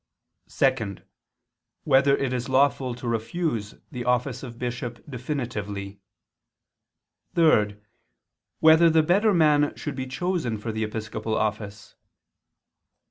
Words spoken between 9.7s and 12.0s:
should be chosen for the episcopal office?